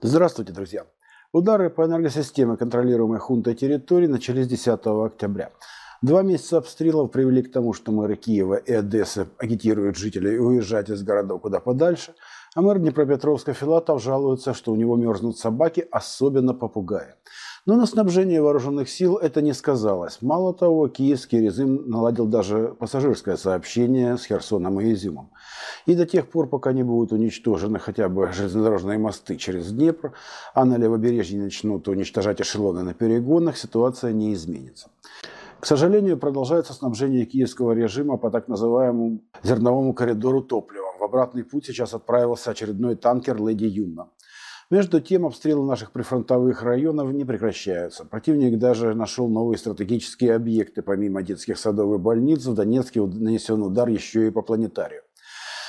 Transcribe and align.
Здравствуйте, 0.00 0.52
друзья! 0.52 0.84
Удары 1.32 1.70
по 1.70 1.86
энергосистеме, 1.86 2.56
контролируемой 2.56 3.18
хунтой 3.18 3.54
территории, 3.54 4.08
начались 4.08 4.46
10 4.46 4.80
октября. 4.84 5.50
Два 6.02 6.22
месяца 6.22 6.58
обстрелов 6.58 7.12
привели 7.12 7.42
к 7.42 7.52
тому, 7.52 7.72
что 7.72 7.92
мэры 7.92 8.16
Киева 8.16 8.56
и 8.56 8.72
Одессы 8.72 9.28
агитируют 9.38 9.96
жителей 9.96 10.38
уезжать 10.38 10.90
из 10.90 11.02
городов 11.04 11.42
куда 11.42 11.60
подальше, 11.60 12.14
а 12.56 12.60
мэр 12.60 12.80
Днепропетровска 12.80 13.54
Филатов 13.54 14.02
жалуется, 14.02 14.52
что 14.52 14.72
у 14.72 14.76
него 14.76 14.96
мерзнут 14.96 15.38
собаки, 15.38 15.86
особенно 15.90 16.52
попугаи. 16.52 17.14
Но 17.64 17.76
на 17.76 17.86
снабжение 17.86 18.42
вооруженных 18.42 18.88
сил 18.88 19.16
это 19.16 19.40
не 19.40 19.52
сказалось. 19.52 20.18
Мало 20.20 20.52
того, 20.52 20.88
киевский 20.88 21.40
режим 21.40 21.88
наладил 21.88 22.26
даже 22.26 22.74
пассажирское 22.76 23.36
сообщение 23.36 24.18
с 24.18 24.24
Херсоном 24.24 24.80
и 24.80 24.92
Изюмом. 24.92 25.30
И 25.86 25.94
до 25.94 26.04
тех 26.04 26.28
пор, 26.28 26.48
пока 26.48 26.72
не 26.72 26.82
будут 26.82 27.12
уничтожены 27.12 27.78
хотя 27.78 28.08
бы 28.08 28.32
железнодорожные 28.32 28.98
мосты 28.98 29.36
через 29.36 29.72
Днепр, 29.72 30.12
а 30.54 30.64
на 30.64 30.76
левобережье 30.76 31.40
начнут 31.40 31.86
уничтожать 31.86 32.40
эшелоны 32.40 32.82
на 32.82 32.94
перегонах, 32.94 33.56
ситуация 33.56 34.12
не 34.12 34.34
изменится. 34.34 34.88
К 35.60 35.66
сожалению, 35.66 36.18
продолжается 36.18 36.72
снабжение 36.72 37.26
киевского 37.26 37.70
режима 37.70 38.16
по 38.16 38.32
так 38.32 38.48
называемому 38.48 39.20
зерновому 39.44 39.94
коридору 39.94 40.42
топливом. 40.42 40.98
В 40.98 41.04
обратный 41.04 41.44
путь 41.44 41.66
сейчас 41.66 41.94
отправился 41.94 42.50
очередной 42.50 42.96
танкер 42.96 43.40
«Леди 43.40 43.66
Юнна». 43.66 44.08
Между 44.72 45.02
тем, 45.02 45.26
обстрелы 45.26 45.66
наших 45.66 45.92
прифронтовых 45.92 46.62
районов 46.62 47.12
не 47.12 47.26
прекращаются. 47.26 48.06
Противник 48.06 48.58
даже 48.58 48.94
нашел 48.94 49.28
новые 49.28 49.58
стратегические 49.58 50.34
объекты. 50.34 50.80
Помимо 50.80 51.22
детских 51.22 51.58
садов 51.58 51.94
и 51.94 51.98
больниц, 51.98 52.46
в 52.46 52.54
Донецке 52.54 53.02
нанесен 53.02 53.60
удар 53.60 53.86
еще 53.88 54.28
и 54.28 54.30
по 54.30 54.40
планетарию. 54.40 55.02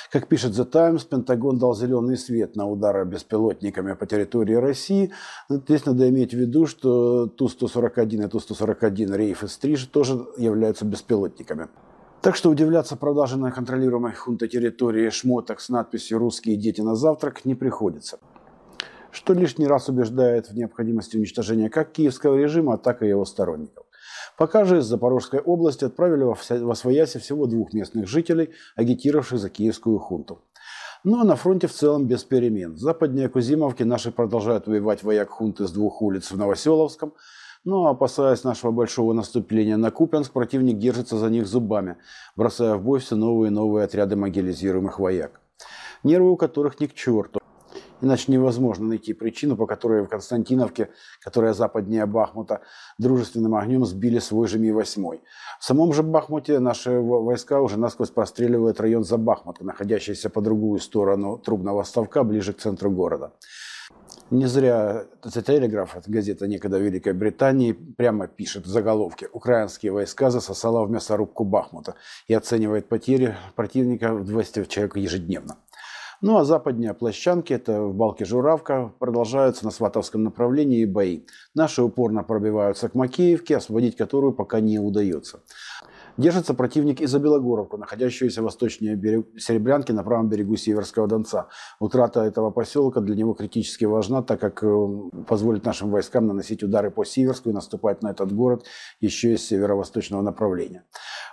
Как 0.10 0.30
пишет 0.30 0.54
The 0.54 0.64
Times, 0.64 1.04
Пентагон 1.04 1.60
дал 1.60 1.76
зеленый 1.76 2.16
свет 2.16 2.56
на 2.56 2.66
удары 2.66 3.04
беспилотниками 3.04 3.92
по 3.92 4.06
территории 4.06 4.56
России. 4.56 5.12
Здесь 5.50 5.86
надо 5.86 6.08
иметь 6.08 6.34
в 6.34 6.38
виду, 6.38 6.66
что 6.66 7.28
Ту-141 7.28 8.26
и 8.26 8.30
Ту-141 8.30 9.18
Рейф 9.18 9.44
и 9.44 9.48
Стриж 9.50 9.84
тоже 9.88 10.26
являются 10.38 10.86
беспилотниками. 10.86 11.68
Так 12.22 12.38
что 12.38 12.50
удивляться 12.50 12.96
продаже 12.96 13.38
на 13.38 13.52
контролируемой 13.52 14.14
хунта 14.14 14.48
территории 14.48 15.10
шмоток 15.10 15.60
с 15.60 15.68
надписью 15.68 16.20
«Русские 16.20 16.56
дети 16.56 16.80
на 16.80 16.96
завтрак» 16.96 17.44
не 17.44 17.54
приходится. 17.54 18.18
Что 19.14 19.34
лишний 19.34 19.68
раз 19.68 19.90
убеждает 19.90 20.50
в 20.50 20.56
необходимости 20.56 21.18
уничтожения 21.18 21.70
как 21.70 21.92
киевского 21.92 22.36
режима, 22.36 22.80
так 22.80 23.04
и 23.04 23.08
его 23.08 23.26
сторонников. 23.26 23.86
Пока 24.38 24.66
же 24.66 24.80
из 24.80 24.86
Запорожской 24.86 25.40
области 25.40 25.86
отправили 25.86 26.24
во 26.24 26.76
свояси 26.76 27.20
всего 27.20 27.46
двух 27.46 27.74
местных 27.74 28.08
жителей, 28.08 28.50
агитировавших 28.76 29.38
за 29.38 29.50
киевскую 29.52 30.00
хунту. 30.00 30.42
Ну 31.04 31.22
а 31.22 31.26
на 31.26 31.36
фронте 31.36 31.68
в 31.68 31.74
целом 31.74 32.08
без 32.08 32.24
перемен. 32.24 32.76
Западнее 32.76 33.30
Кузимовки 33.30 33.84
наши 33.84 34.12
продолжают 34.12 34.66
воевать 34.66 35.04
вояк 35.04 35.30
хунты 35.30 35.68
с 35.68 35.72
двух 35.72 36.02
улиц 36.02 36.32
в 36.32 36.38
Новоселовском. 36.38 37.14
Но, 37.66 37.88
опасаясь 37.88 38.44
нашего 38.44 38.72
большого 38.72 39.14
наступления 39.14 39.78
на 39.78 39.92
Купянск, 39.92 40.34
противник 40.34 40.80
держится 40.80 41.18
за 41.18 41.30
них 41.30 41.46
зубами, 41.46 41.98
бросая 42.36 42.76
в 42.76 42.84
бой 42.84 43.00
все 43.00 43.16
новые 43.16 43.52
и 43.52 43.54
новые 43.54 43.86
отряды 43.86 44.16
могилизируемых 44.16 44.98
вояк. 44.98 45.40
Нервы 46.04 46.32
у 46.32 46.36
которых 46.36 46.80
ни 46.80 46.88
к 46.88 46.94
черту. 46.94 47.43
Иначе 48.04 48.34
невозможно 48.34 48.86
найти 48.88 49.14
причину, 49.14 49.56
по 49.56 49.66
которой 49.66 50.04
в 50.04 50.10
Константиновке, 50.10 50.90
которая 51.22 51.54
западнее 51.54 52.06
Бахмута, 52.06 52.60
дружественным 52.98 53.56
огнем 53.56 53.86
сбили 53.86 54.20
свой 54.20 54.50
же 54.50 54.60
Ми-8. 54.60 55.22
В 55.60 55.64
самом 55.64 55.94
же 55.94 56.04
Бахмуте 56.04 56.60
наши 56.60 57.00
войска 57.00 57.62
уже 57.62 57.80
насквозь 57.80 58.10
простреливают 58.10 58.82
район 58.82 59.06
за 59.06 59.18
Бахмутом, 59.18 59.68
находящийся 59.68 60.30
по 60.30 60.42
другую 60.42 60.82
сторону 60.82 61.38
трубного 61.38 61.84
ставка, 61.84 62.26
ближе 62.26 62.52
к 62.52 62.58
центру 62.58 62.92
города. 62.92 63.32
Не 64.32 64.48
зря 64.48 65.06
The 65.24 65.42
Telegraph, 65.42 65.92
это 65.96 66.12
газета 66.12 66.46
некогда 66.46 66.80
Великой 66.80 67.14
Британии, 67.14 67.72
прямо 67.72 68.28
пишет 68.28 68.66
в 68.66 68.70
заголовке 68.70 69.30
«Украинские 69.32 69.94
войска 69.94 70.30
засосала 70.30 70.84
в 70.84 70.92
мясорубку 70.92 71.46
Бахмута» 71.46 71.96
и 72.28 72.34
оценивает 72.34 72.90
потери 72.90 73.38
противника 73.56 74.14
в 74.14 74.26
200 74.26 74.66
человек 74.66 74.98
ежедневно. 74.98 75.56
Ну 76.26 76.38
а 76.38 76.46
западнее 76.46 76.94
площадки, 76.94 77.52
это 77.52 77.82
в 77.82 77.94
Балке 77.94 78.24
Журавка, 78.24 78.94
продолжаются 78.98 79.66
на 79.66 79.72
Сватовском 79.72 80.24
направлении 80.24 80.86
бои. 80.86 81.24
Наши 81.54 81.84
упорно 81.84 82.24
пробиваются 82.24 82.88
к 82.88 82.96
Макеевке, 82.96 83.58
освободить 83.58 83.98
которую 83.98 84.32
пока 84.32 84.62
не 84.62 84.80
удается. 84.80 85.42
Держится 86.16 86.54
противник 86.54 87.02
и 87.02 87.08
за 87.08 87.20
Белогоровку, 87.20 87.78
находящуюся 87.78 88.42
восточнее 88.42 88.96
берег... 88.96 89.26
Серебрянки 89.38 89.92
на 89.92 90.04
правом 90.04 90.30
берегу 90.30 90.56
Северского 90.56 91.08
Донца. 91.08 91.50
Утрата 91.80 92.22
этого 92.22 92.52
поселка 92.52 93.02
для 93.02 93.16
него 93.16 93.34
критически 93.34 93.84
важна, 93.86 94.22
так 94.22 94.40
как 94.40 94.64
э, 94.64 94.88
позволит 95.28 95.66
нашим 95.66 95.90
войскам 95.90 96.28
наносить 96.28 96.64
удары 96.64 96.92
по 96.92 97.04
Северску 97.04 97.50
и 97.50 97.54
наступать 97.54 98.02
на 98.02 98.12
этот 98.12 98.32
город 98.32 98.64
еще 99.02 99.34
из 99.34 99.46
северо-восточного 99.46 100.22
направления. 100.22 100.86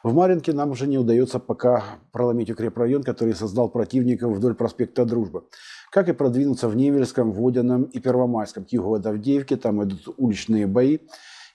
В 0.03 0.15
Маринке 0.15 0.55
нам 0.55 0.71
уже 0.71 0.87
не 0.87 0.97
удается 0.97 1.39
пока 1.39 1.85
проломить 2.11 2.51
укрепрайон, 2.51 3.03
который 3.03 3.35
создал 3.35 3.69
противников 3.69 4.33
вдоль 4.33 4.55
проспекта 4.55 5.05
Дружбы. 5.05 5.45
Как 5.91 6.09
и 6.09 6.13
продвинуться 6.13 6.69
в 6.69 6.77
Невельском, 6.77 7.33
Водяном 7.33 7.83
и 7.85 8.01
Первомайском. 8.01 8.65
К 8.65 8.71
югу 8.71 8.95
от 8.95 9.07
Авдеевки 9.07 9.57
там 9.57 9.83
идут 9.85 10.15
уличные 10.17 10.67
бои. 10.67 10.99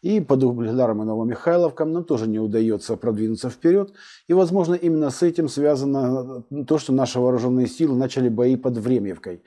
И 0.01 0.19
под 0.19 0.43
Угледаром 0.43 1.01
и 1.01 1.05
Новомихайловком 1.05 1.91
нам 1.91 2.03
тоже 2.03 2.27
не 2.27 2.37
удается 2.37 2.95
продвинуться 2.95 3.49
вперед. 3.49 3.93
И, 4.27 4.33
возможно, 4.33 4.75
именно 4.75 5.09
с 5.09 5.23
этим 5.23 5.49
связано 5.49 6.43
то, 6.67 6.77
что 6.77 6.93
наши 6.93 7.19
вооруженные 7.19 7.65
силы 7.65 7.97
начали 7.97 8.29
бои 8.29 8.55
под 8.55 8.77
Времьевкой. 8.77 9.41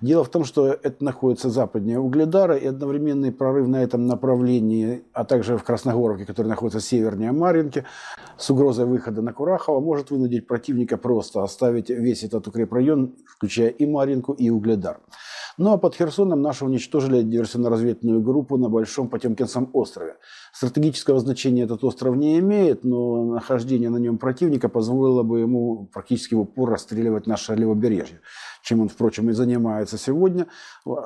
Дело 0.00 0.24
в 0.24 0.28
том, 0.28 0.44
что 0.44 0.66
это 0.66 1.04
находится 1.04 1.50
западнее 1.50 1.98
Угледара, 1.98 2.56
и 2.56 2.66
одновременный 2.66 3.32
прорыв 3.32 3.68
на 3.68 3.82
этом 3.82 4.06
направлении, 4.06 5.04
а 5.12 5.24
также 5.24 5.56
в 5.56 5.64
Красногоровке, 5.64 6.26
который 6.26 6.48
находится 6.48 6.80
севернее 6.80 7.32
Маринки, 7.32 7.84
с 8.36 8.50
угрозой 8.50 8.86
выхода 8.86 9.22
на 9.22 9.32
Курахово, 9.32 9.80
может 9.80 10.10
вынудить 10.10 10.46
противника 10.46 10.96
просто 10.96 11.42
оставить 11.42 11.90
весь 11.90 12.22
этот 12.22 12.46
укрепрайон, 12.46 13.14
включая 13.26 13.68
и 13.68 13.86
Маринку, 13.86 14.32
и 14.32 14.50
Угледар. 14.50 15.00
Ну 15.58 15.72
а 15.72 15.78
под 15.78 15.94
Херсоном 15.94 16.42
наши 16.42 16.66
уничтожили 16.66 17.22
диверсионно-разведную 17.22 18.20
группу 18.20 18.58
на 18.58 18.68
Большом 18.68 19.08
Потемкинском 19.08 19.70
острове. 19.72 20.16
Стратегического 20.52 21.18
значения 21.18 21.62
этот 21.62 21.82
остров 21.82 22.14
не 22.14 22.38
имеет, 22.40 22.84
но 22.84 23.24
нахождение 23.24 23.88
на 23.88 23.96
нем 23.96 24.18
противника 24.18 24.68
позволило 24.68 25.22
бы 25.22 25.40
ему 25.40 25.88
практически 25.92 26.34
в 26.34 26.40
упор 26.40 26.68
расстреливать 26.68 27.26
наше 27.26 27.54
левобережье, 27.54 28.20
чем 28.66 28.80
он, 28.80 28.88
впрочем, 28.88 29.30
и 29.30 29.32
занимается 29.32 29.96
сегодня. 29.96 30.48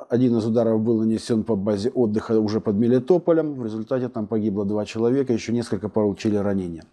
Один 0.09 0.39
из 0.39 0.47
ударов 0.47 0.81
был 0.81 1.01
нанесен 1.01 1.45
по 1.45 1.57
базе 1.57 1.91
отдыха 1.91 2.41
уже 2.41 2.59
под 2.59 2.77
Мелитополем. 2.77 3.55
В 3.55 3.65
результате 3.65 4.09
там 4.09 4.27
погибло 4.27 4.65
два 4.65 4.87
человека, 4.87 5.35
еще 5.35 5.53
несколько 5.53 5.91
получили 5.91 6.37
ранения. 6.37 6.85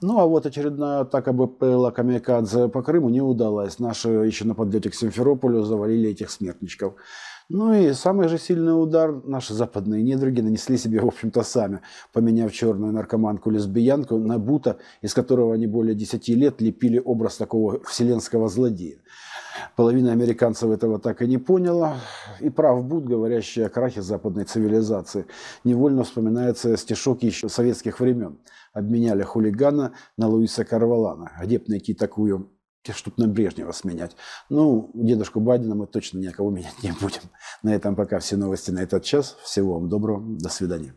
Ну, 0.00 0.20
а 0.20 0.26
вот 0.26 0.46
очередная 0.46 1.00
атака 1.00 1.32
БПЛА 1.32 1.90
«Камикадзе» 1.90 2.68
по 2.68 2.82
Крыму 2.82 3.08
не 3.10 3.20
удалась. 3.20 3.80
Наши 3.80 4.10
еще 4.10 4.44
на 4.44 4.54
подлете 4.54 4.90
к 4.90 4.94
Симферополю 4.94 5.64
завалили 5.64 6.10
этих 6.10 6.30
смертничков. 6.30 6.94
Ну 7.52 7.74
и 7.74 7.92
самый 7.94 8.28
же 8.28 8.38
сильный 8.38 8.80
удар 8.80 9.26
наши 9.26 9.54
западные 9.54 10.04
недруги 10.04 10.40
нанесли 10.40 10.78
себе, 10.78 11.00
в 11.00 11.06
общем-то, 11.08 11.42
сами, 11.42 11.80
поменяв 12.12 12.52
черную 12.52 12.92
наркоманку-лесбиянку 12.92 14.18
на 14.18 14.38
Бута, 14.38 14.78
из 15.02 15.14
которого 15.14 15.54
они 15.54 15.66
более 15.66 15.96
10 15.96 16.28
лет 16.28 16.60
лепили 16.60 17.02
образ 17.04 17.36
такого 17.36 17.82
вселенского 17.82 18.48
злодея. 18.48 18.98
Половина 19.74 20.12
американцев 20.12 20.70
этого 20.70 21.00
так 21.00 21.22
и 21.22 21.26
не 21.26 21.38
поняла. 21.38 21.96
И 22.38 22.50
прав 22.50 22.84
Бут, 22.84 23.04
говорящий 23.04 23.66
о 23.66 23.68
крахе 23.68 24.00
западной 24.00 24.44
цивилизации. 24.44 25.26
Невольно 25.64 26.04
вспоминается 26.04 26.76
стишок 26.76 27.24
еще 27.24 27.48
советских 27.48 27.98
времен– 27.98 28.38
обменяли 28.72 29.22
хулигана 29.22 29.92
на 30.16 30.28
Луиса 30.28 30.64
Карвалана. 30.64 31.32
Где 31.42 31.58
бы 31.58 31.64
найти 31.68 31.94
такую, 31.94 32.50
чтобы 32.88 33.16
на 33.18 33.28
Брежнева 33.28 33.72
сменять? 33.72 34.16
Ну, 34.48 34.90
дедушку 34.94 35.40
Байдена 35.40 35.74
мы 35.74 35.86
точно 35.86 36.18
никого 36.18 36.50
менять 36.52 36.82
не 36.82 36.92
будем. 36.92 37.22
На 37.62 37.74
этом 37.74 37.96
пока 37.96 38.18
все 38.18 38.36
новости 38.36 38.70
на 38.70 38.80
этот 38.80 39.04
час. 39.04 39.36
Всего 39.42 39.74
вам 39.74 39.88
доброго. 39.88 40.22
До 40.38 40.48
свидания. 40.48 40.94